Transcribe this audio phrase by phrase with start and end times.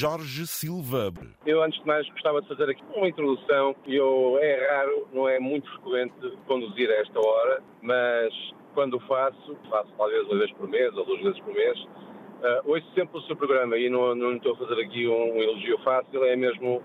[0.00, 1.12] Jorge Silva.
[1.44, 3.76] Eu, antes de mais, gostava de fazer aqui uma introdução.
[3.86, 6.14] Eu, é raro, não é muito frequente
[6.46, 8.32] conduzir a esta hora, mas
[8.72, 12.86] quando faço, faço talvez uma vez por mês ou duas vezes por mês, uh, ouço
[12.94, 16.24] sempre o seu programa e não, não estou a fazer aqui um, um elogio fácil,
[16.24, 16.82] é mesmo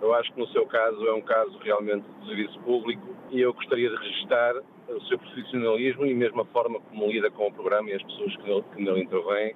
[0.00, 3.52] eu acho que no seu caso é um caso realmente de serviço público e eu
[3.52, 4.54] gostaria de registrar
[4.88, 8.34] o seu profissionalismo e mesmo a forma como lida com o programa e as pessoas
[8.36, 9.54] que nele, que nele intervêm.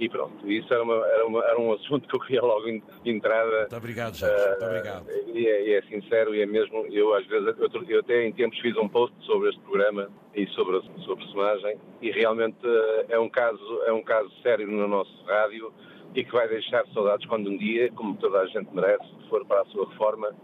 [0.00, 2.82] E pronto, isso era, uma, era, uma, era, um assunto que eu queria logo de
[3.04, 3.60] entrada.
[3.60, 4.34] Muito obrigado, Jorge.
[4.34, 5.06] Uh, Muito obrigado.
[5.34, 6.86] E é, e é, sincero e é mesmo.
[6.86, 10.46] Eu, às vezes, eu, eu, até em tempos fiz um post sobre este programa e
[10.48, 14.88] sobre a sua personagem, e realmente uh, é, um caso, é um caso sério no
[14.88, 15.70] nosso rádio
[16.14, 19.60] e que vai deixar saudades quando um dia, como toda a gente merece, for para
[19.60, 20.34] a sua reforma,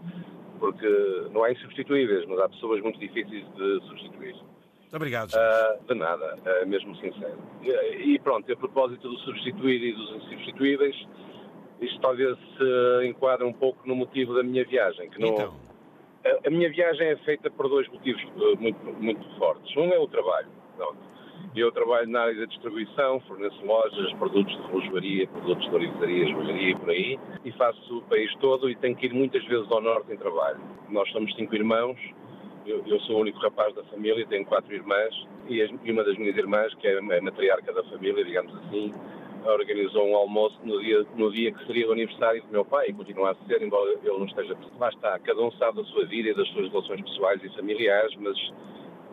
[0.59, 0.87] porque
[1.31, 4.35] não há insubstituíveis, mas há pessoas muito difíceis de substituir.
[4.87, 5.31] Muito obrigado.
[5.33, 7.37] Uh, de nada, uh, mesmo sincero.
[7.61, 10.95] E, e, pronto, a propósito do substituir e dos insubstituíveis,
[11.81, 15.09] isto talvez se enquadre um pouco no motivo da minha viagem.
[15.09, 15.53] Que não, então?
[16.23, 19.75] a, a, minha viagem é feita por dois motivos uh, muito, muito fortes.
[19.75, 20.47] Um é o trabalho.
[20.77, 20.97] Pronto.
[21.53, 26.69] Eu trabalho na área da distribuição, forneço lojas, produtos de relojoaria, produtos de orivesaria, joalharia
[26.69, 29.81] e por aí, e faço o país todo e tenho que ir muitas vezes ao
[29.81, 30.59] norte em trabalho.
[30.87, 31.97] Nós somos cinco irmãos,
[32.67, 35.15] eu, eu sou o único rapaz da família, tenho quatro irmãs,
[35.47, 38.93] e, as, e uma das minhas irmãs, que é a matriarca da família, digamos assim,
[39.45, 42.93] organizou um almoço no dia, no dia que seria o aniversário do meu pai e
[42.93, 44.57] continua a ser, embora ele não esteja.
[44.77, 48.13] Lá está, cada um sabe da sua vida e das suas relações pessoais e familiares,
[48.17, 48.37] mas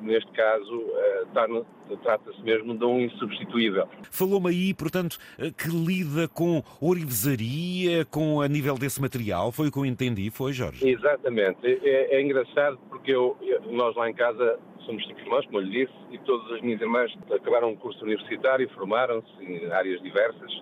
[0.01, 3.89] neste caso, eh, trata-se mesmo de um insubstituível.
[4.11, 9.73] Falou-me aí, portanto, eh, que lida com orivesaria, com a nível desse material, foi o
[9.73, 10.87] que eu entendi, foi, Jorge?
[10.87, 11.59] Exatamente.
[11.67, 13.37] É, é engraçado porque eu,
[13.71, 16.81] nós lá em casa somos cinco irmãos, como eu lhe disse, e todas as minhas
[16.81, 20.53] irmãs acabaram um curso universitário, formaram-se em áreas diversas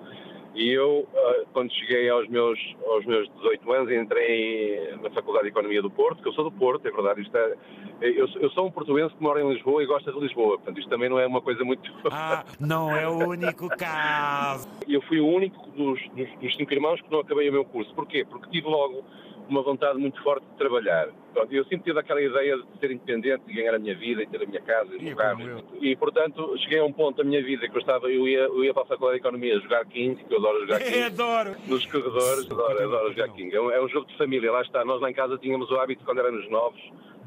[0.55, 5.51] e eu, ah, quando cheguei aos meus, aos meus 18 anos, entrei na Faculdade de
[5.51, 7.23] Economia do Porto, que eu sou do Porto, é verdade.
[7.23, 7.55] Isto é,
[8.01, 10.91] eu, eu sou um português que mora em Lisboa e gosta de Lisboa, portanto, isto
[10.91, 11.91] também não é uma coisa muito.
[12.15, 14.69] Ah, não é o único caso.
[14.87, 17.93] Eu fui o único dos, dos, dos cinco irmãos que não acabei o meu curso.
[17.95, 18.25] Porquê?
[18.25, 19.03] Porque tive logo
[19.49, 21.09] uma vontade muito forte de trabalhar.
[21.33, 24.27] Pronto, eu sempre tive aquela ideia de ser independente, de ganhar a minha vida e
[24.27, 25.37] ter a minha casa e lugar.
[25.81, 28.65] E, portanto, cheguei a um ponto da minha vida que eu estava, eu ia, eu
[28.65, 30.99] ia para a Faculdade de Economia jogar King, que eu adoro jogar King.
[30.99, 31.57] Eu adoro!
[31.67, 33.55] Nos corredores, adoro, adoro jogar King.
[33.55, 34.85] É um, é um jogo de família, lá está.
[34.85, 36.81] Nós lá em casa tínhamos o hábito, quando éramos novos,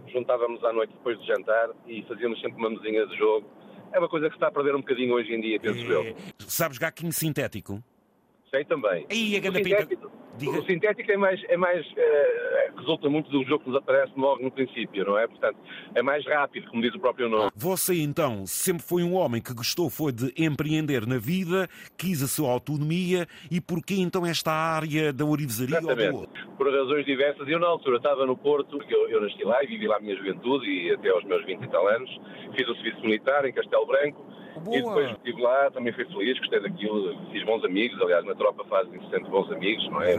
[0.08, 3.48] juntávamos à noite depois de jantar e fazíamos sempre uma mesinha de jogo.
[3.92, 5.96] É uma coisa que se está a perder um bocadinho hoje em dia, penso é...
[5.96, 6.16] eu.
[6.40, 7.82] Sabes jogar King sintético?
[8.52, 9.06] Sei também.
[9.10, 10.25] E a grande pinta...
[10.38, 10.60] Diga...
[10.60, 14.44] O sintético é mais, é mais uh, resulta muito do jogo que nos aparece logo
[14.44, 15.28] no princípio, não é?
[15.28, 15.58] Portanto,
[15.94, 17.52] é mais rápido, como diz o próprio nome.
[17.56, 22.28] Você então sempre foi um homem que gostou foi de empreender na vida, quis a
[22.28, 26.16] sua autonomia e porquê então esta área da orivesaria Exatamente.
[26.16, 27.48] ou do Por razões diversas.
[27.48, 30.16] Eu na altura estava no Porto, eu, eu nasci lá e vivi lá a minha
[30.16, 32.10] juventude e até aos meus 20 e tal anos.
[32.56, 34.78] Fiz o serviço militar em Castelo Branco Boa.
[34.78, 38.64] E depois estive lá, também fui feliz, gostei daquilo, fiz bons amigos, aliás, na tropa
[38.66, 40.14] fazem sempre bons amigos, não é?
[40.14, 40.18] É,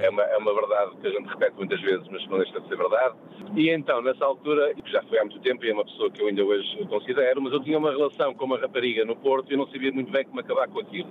[0.00, 0.06] é.
[0.06, 2.68] é, uma, é uma verdade que a gente repete muitas vezes, mas não deixa de
[2.68, 3.14] ser verdade.
[3.56, 6.22] E então, nessa altura, que já foi há muito tempo e é uma pessoa que
[6.22, 9.56] eu ainda hoje considero, mas eu tinha uma relação com uma rapariga no Porto e
[9.56, 11.10] não sabia muito bem como acabar com aquilo.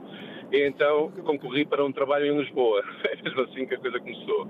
[0.52, 4.48] E então concorri para um trabalho em Lisboa, é mesmo assim que a coisa começou.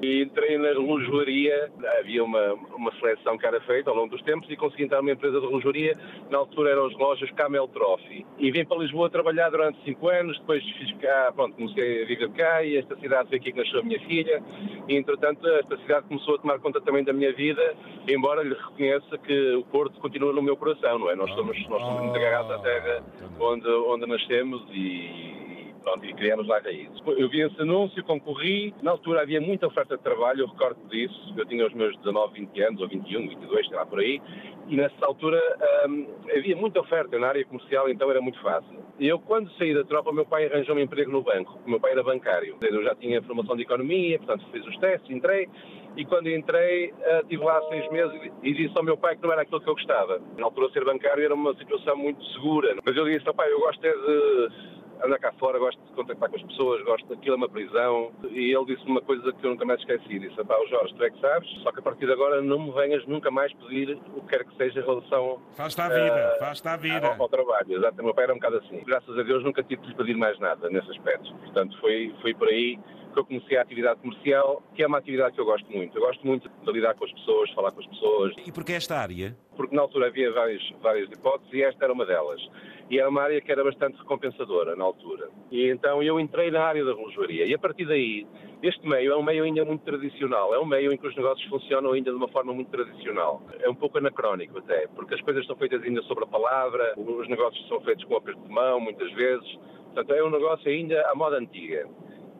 [0.00, 4.48] E entrei na relojoaria, havia uma, uma seleção que era feita ao longo dos tempos
[4.48, 5.96] e consegui entrar numa empresa de relojoaria,
[6.30, 8.24] na altura eram as lojas Camel Trophy.
[8.38, 12.30] E vim para Lisboa trabalhar durante cinco anos, depois fiz cá, pronto, comecei a viver
[12.30, 14.42] cá e esta cidade foi aqui que nasceu a minha filha.
[14.88, 17.74] E entretanto esta cidade começou a tomar conta também da minha vida,
[18.08, 21.14] embora lhe reconheça que o Porto continua no meu coração, não é?
[21.14, 23.02] Nós somos, nós somos muito agarrados à terra
[23.38, 25.49] onde, onde nascemos e
[25.90, 27.00] pronto, e criamos lá raízes.
[27.06, 31.34] Eu vi esse anúncio, concorri, na altura havia muita oferta de trabalho, eu recordo disso,
[31.36, 34.20] eu tinha os meus 19, 20 anos, ou 21, 22, sei lá por aí,
[34.68, 35.40] e nessa altura
[35.88, 36.06] hum,
[36.36, 38.78] havia muita oferta na área comercial, então era muito fácil.
[38.98, 42.02] Eu, quando saí da tropa, meu pai arranjou-me emprego no banco, o meu pai era
[42.02, 45.48] bancário, eu já tinha formação de economia, portanto fiz os testes, entrei,
[45.96, 49.32] e quando entrei, uh, estive lá seis meses e disse ao meu pai que não
[49.32, 50.20] era aquilo que eu gostava.
[50.38, 53.58] Na altura, ser bancário era uma situação muito segura, mas eu disse ao pai, eu
[53.58, 57.36] gosto é de anda cá fora, gosto de contactar com as pessoas, gosto daquilo, é
[57.36, 58.12] uma prisão.
[58.30, 60.18] E ele disse uma coisa que eu nunca mais esqueci.
[60.18, 62.72] Disse, pá, Jorge, tu é que sabes, só que a partir de agora não me
[62.72, 65.40] venhas nunca mais pedir o que quer que seja em relação...
[65.56, 67.06] Faz-te a vida, uh, faz-te a vida.
[67.06, 68.00] Ao, ao trabalho, exato.
[68.00, 68.82] O meu pai era um bocado assim.
[68.84, 71.34] Graças a Deus nunca tive de lhe pedir mais nada nesse aspecto.
[71.36, 72.78] Portanto, foi, foi por aí
[73.12, 75.96] que eu comecei a atividade comercial, que é uma atividade que eu gosto muito.
[75.96, 78.34] Eu gosto muito de lidar com as pessoas, de falar com as pessoas.
[78.46, 79.36] E porquê esta área?
[79.56, 82.40] Porque na altura havia várias, várias hipóteses e esta era uma delas.
[82.90, 85.30] E era uma área que era bastante recompensadora na altura.
[85.50, 88.26] E então eu entrei na área da relojoaria e a partir daí,
[88.62, 91.48] este meio é um meio ainda muito tradicional, é um meio em que os negócios
[91.48, 93.40] funcionam ainda de uma forma muito tradicional.
[93.60, 97.28] É um pouco anacrónico até, porque as coisas são feitas ainda sobre a palavra, os
[97.28, 99.56] negócios são feitos com aperto de mão, muitas vezes.
[99.84, 101.88] Portanto, é um negócio ainda à moda antiga.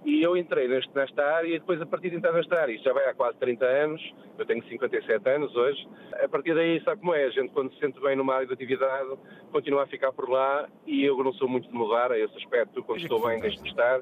[0.05, 2.85] E eu entrei neste, nesta área e depois a partir de entrar nesta área, isto
[2.85, 5.87] já vai há quase 30 anos, eu tenho 57 anos hoje,
[6.23, 8.55] a partir daí sabe como é, a gente quando se sente bem numa área de
[8.55, 9.11] atividade
[9.53, 12.83] continua a ficar por lá e eu não sou muito de mudar a esse aspecto,
[12.83, 14.01] quando estou bem deixo de estar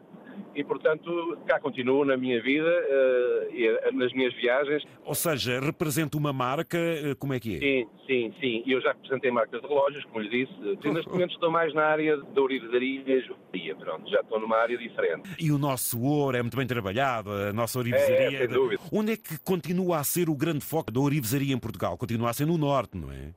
[0.55, 4.82] e, portanto, cá continuo na minha vida uh, e eh, nas minhas viagens.
[5.05, 7.58] Ou seja, representa uma marca, eh, como é que é?
[7.58, 8.62] Sim, sim, sim.
[8.67, 10.52] Eu já representei marcas de relógios, como lhe disse.
[10.88, 14.76] Neste momento estou mais na área da orivesaria e joalheria, pronto, já estou numa área
[14.76, 15.31] diferente.
[15.38, 18.37] E o nosso ouro é muito bem trabalhado, a nossa orivesaria...
[18.37, 18.82] É, sem dúvida.
[18.93, 21.96] Onde é que continua a ser o grande foco da orivesaria em Portugal?
[21.96, 23.32] Continua a ser no Norte, não é?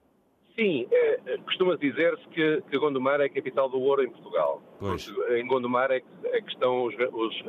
[0.56, 4.62] Sim, é, costuma dizer-se que, que, Gondomar é a capital do ouro em Portugal.
[4.80, 5.07] Pois.
[5.30, 7.44] Em Gondomar é que, é que estão os, os,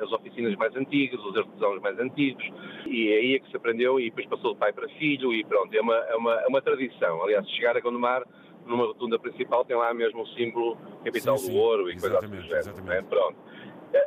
[0.00, 2.44] as oficinas mais antigas, os artesãos mais antigos,
[2.86, 5.44] e é aí é que se aprendeu e depois passou de pai para filho e
[5.44, 7.22] pronto, é uma, é uma, é uma tradição.
[7.22, 8.24] Aliás, chegar a Gondomar,
[8.68, 11.52] numa rotunda principal tem lá mesmo o símbolo capital sim, sim.
[11.52, 12.82] do ouro e coisas assim do género.
[12.84, 13.02] Né?
[13.02, 13.36] Pronto.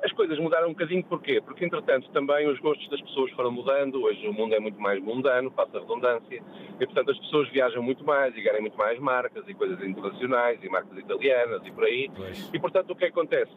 [0.03, 1.41] As coisas mudaram um bocadinho porquê?
[1.41, 4.03] Porque, entretanto, também os gostos das pessoas foram mudando.
[4.03, 6.41] Hoje o mundo é muito mais mundano, passa a redundância,
[6.79, 10.63] e, portanto, as pessoas viajam muito mais e ganham muito mais marcas e coisas internacionais
[10.63, 12.09] e marcas italianas e por aí.
[12.15, 12.49] Pois.
[12.53, 13.51] E, portanto, o que acontece?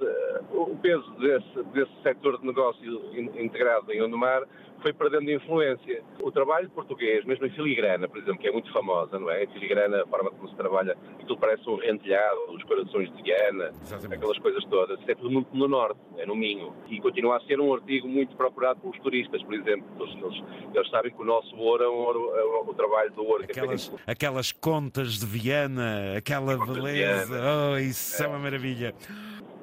[0.51, 3.03] O peso desse, desse setor de negócio
[3.39, 4.45] integrado em Ondomar
[4.85, 6.03] foi perdendo influência.
[6.21, 9.45] O trabalho português, mesmo em filigrana, por exemplo, que é muito famosa, não é?
[9.45, 13.73] Em filigrana, a forma como se trabalha, tudo parece um rentelhado, os corações de Guiana,
[13.81, 14.15] Exatamente.
[14.15, 15.01] aquelas coisas todas.
[15.01, 16.75] Isso é tudo muito no norte, é no Minho.
[16.89, 19.87] E continua a ser um artigo muito procurado pelos turistas, por exemplo.
[20.01, 20.45] Eles,
[20.75, 23.45] eles, sabem que o nosso ouro é, um ouro, é o trabalho do ouro.
[23.45, 27.41] Aquelas, que é aquelas contas de Viana, aquela beleza,
[27.73, 28.27] oh, isso é.
[28.27, 28.95] é uma maravilha.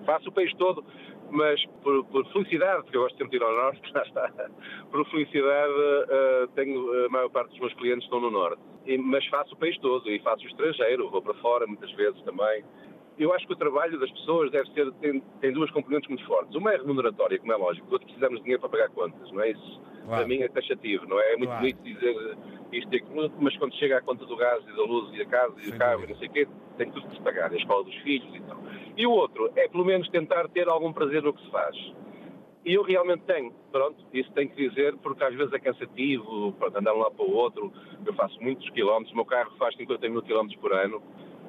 [0.04, 0.84] Faço o país todo
[1.31, 4.31] mas por, por, felicidade, porque eu gosto sempre de ir ao norte, está,
[4.92, 9.25] por felicidade uh, tenho, a maior parte dos meus clientes estão no norte, e, mas
[9.28, 12.63] faço o país todo e faço o estrangeiro, vou para fora muitas vezes também.
[13.18, 16.56] Eu acho que o trabalho das pessoas deve ser, tem, tem duas componentes muito fortes.
[16.56, 19.51] Uma é remuneratória, como é lógico, outro precisamos de dinheiro para pagar contas, não é
[19.51, 19.81] isso?
[20.06, 20.21] Claro.
[20.21, 21.33] Para mim é taxativo, não é?
[21.33, 21.62] É muito claro.
[21.62, 22.38] bonito dizer
[22.71, 25.25] isto e aquilo, mas quando chega à conta do gás e da luz e da
[25.25, 27.56] casa e do carro e não sei o quê, tem tudo que se pagar, a
[27.56, 28.57] escola dos filhos e tal.
[28.95, 31.75] E o outro é pelo menos tentar ter algum prazer no que se faz.
[32.63, 36.77] E eu realmente tenho, pronto, isso tenho que dizer, porque às vezes é cansativo, pronto,
[36.77, 37.74] andar um lado para o outro,
[38.06, 41.01] eu faço muitos quilómetros, o meu carro faz 50 mil quilómetros por ano,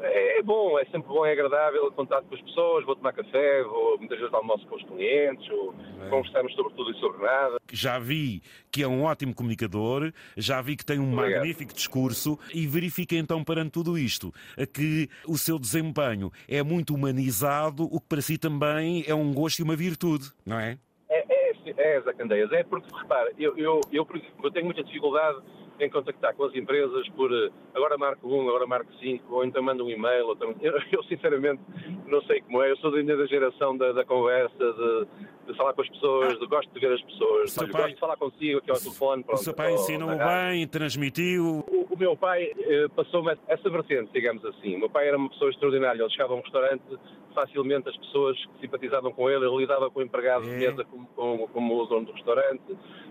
[0.02, 3.12] é, é bom, é sempre bom, é agradável o contato com as pessoas, vou tomar
[3.12, 6.08] café, vou muitas vezes almoço com os clientes, ou é.
[6.08, 7.58] conversamos sobre tudo e sobre nada.
[7.72, 11.40] Já vi que é um ótimo comunicador, já vi que tem um Obrigado.
[11.40, 14.32] magnífico discurso e verifica então perante tudo isto
[14.72, 19.60] que o seu desempenho é muito humanizado, o que para si também é um gosto
[19.60, 20.78] e uma virtude, não é?
[21.08, 24.06] É, é, é Zé Candeias, é porque, repara, eu, eu, eu,
[24.42, 25.40] eu tenho muita dificuldade
[25.80, 29.62] em contactar com as empresas por eh, agora marco um, agora marco cinco, ou então
[29.62, 30.26] mando um e-mail.
[30.26, 31.60] Ou também, eu, eu, sinceramente
[32.06, 35.06] não sei como é, eu sou ainda da geração da, da conversa, de,
[35.46, 38.16] de, falar com as pessoas, de, gosto de ver as pessoas, pai, gosto de falar
[38.16, 39.24] consigo aqui ao telefone.
[39.24, 41.64] Pronto, o seu pai ensinou bem, transmitiu.
[41.92, 44.76] O, meu pai eh, passou-me essa vertente, digamos assim.
[44.76, 46.82] O meu pai era uma pessoa extraordinária, ele chegava a um restaurante
[47.34, 50.50] facilmente as pessoas que simpatizavam com ele, ele lidava com o empregado é.
[50.50, 52.62] de mesa como, como, como, o dono do restaurante,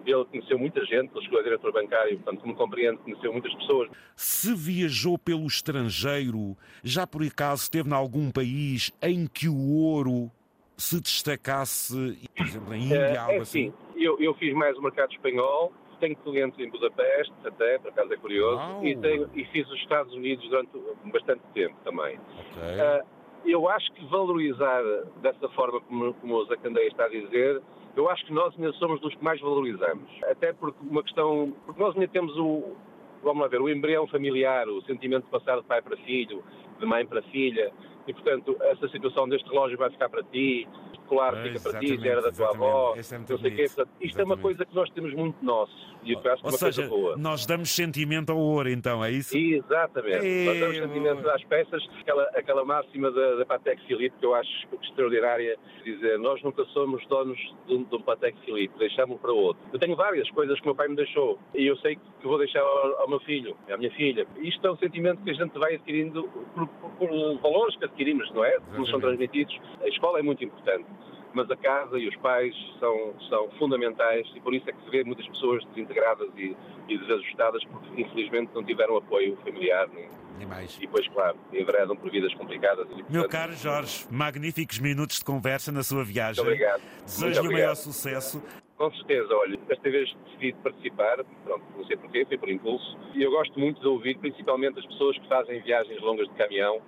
[0.06, 3.90] ele conheceu muita gente, ele chegou a diretor bancário, portanto, como compreende, conheceu muitas pessoas.
[4.16, 10.32] Se viajou pelo estrangeiro, já por acaso esteve em algum país em que o ouro
[10.78, 13.72] se destacasse, por exemplo, em Índia, é, algo assim?
[13.72, 18.12] Sim, eu, eu fiz mais o mercado espanhol, tenho clientes em Budapeste, até, por acaso
[18.12, 20.72] é curioso, e, tenho, e, fiz os Estados Unidos durante
[21.06, 22.20] bastante tempo também.
[22.58, 22.76] Okay.
[22.76, 24.82] Uh, eu acho que valorizar
[25.22, 27.62] dessa forma como, como o Zacandeia está a dizer,
[27.96, 30.10] eu acho que nós ainda somos dos que mais valorizamos.
[30.24, 31.54] Até porque uma questão.
[31.66, 32.76] Porque nós ainda temos o.
[33.24, 36.44] Vamos lá ver, o embrião familiar, o sentimento de passar de pai para filho,
[36.80, 37.72] de mãe para filha,
[38.08, 40.68] e portanto essa situação deste relógio vai ficar para ti,
[41.08, 43.66] colar fica para ti, era da tua avó, é não sei quê.
[43.66, 44.20] Portanto, isto exatamente.
[44.20, 45.92] é uma coisa que nós temos muito nosso.
[46.04, 49.38] E eu acho que Ou seja, nós damos sentimento ao ouro, então, é isso?
[49.38, 50.26] Exatamente.
[50.26, 50.46] É...
[50.46, 51.88] Nós damos sentimento às peças.
[52.00, 57.06] Aquela, aquela máxima da, da Patek Philippe que eu acho extraordinária, dizer, nós nunca somos
[57.08, 59.62] donos de um, de um Patek Philippe, deixamos para outro.
[59.72, 62.38] Eu tenho várias coisas que o meu pai me deixou e eu sei que vou
[62.38, 64.26] deixar ao, ao meu filho, à minha filha.
[64.38, 66.24] Isto é um sentimento que a gente vai adquirindo
[66.56, 68.01] por, por, por valores que adquirimos,
[68.34, 68.52] não é?
[68.52, 69.58] Que nos são transmitidos.
[69.82, 70.86] A escola é muito importante.
[71.34, 74.90] mas a casa e os pais são, são fundamentais e por isso é que se
[74.90, 76.56] vê muitas pessoas desintegradas e,
[76.88, 80.78] e desajustadas porque infelizmente não tiveram apoio familiar nem, nem mais.
[80.78, 82.86] E depois, claro, enveredam por vidas complicadas.
[82.86, 83.12] E, portanto...
[83.12, 86.44] Meu caro Jorge, magníficos minutos de conversa na sua viagem.
[86.44, 86.82] Muito obrigado.
[87.06, 88.44] Desejo-lhe o maior sucesso.
[88.78, 93.22] Com certeza, olha, desta vez decidi participar, pronto, não sei porquê, foi por impulso, e
[93.22, 96.82] eu gosto muito de ouvir principalmente as pessoas que fazem viagens longas de caminhão.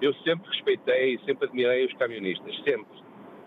[0.00, 2.86] Eu sempre respeitei e sempre admirei os camionistas, sempre.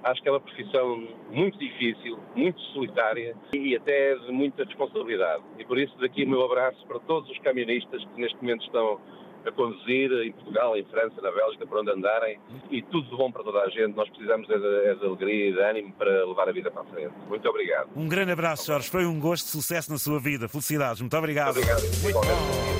[0.03, 5.43] Acho que é uma profissão muito difícil, muito solitária e até de muita responsabilidade.
[5.60, 9.00] E por isso daqui o meu abraço para todos os camionistas que neste momento estão
[9.46, 12.39] a conduzir em Portugal, em França, na Bélgica, para onde andarem
[12.70, 13.96] e tudo de bom para toda a gente.
[13.96, 16.81] Nós precisamos é de, é de alegria e de ânimo para levar a vida para
[16.81, 17.13] a frente.
[17.27, 17.89] Muito obrigado.
[17.96, 18.89] Um grande abraço, Jorge.
[18.89, 20.48] Foi um gosto de sucesso na sua vida.
[20.48, 21.01] Felicidades.
[21.01, 21.55] Muito obrigado.
[21.55, 22.01] Muito obrigado.
[22.03, 22.71] Muito bom.